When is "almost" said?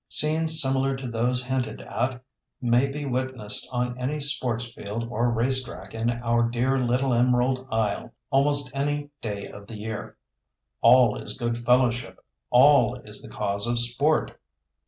8.31-8.75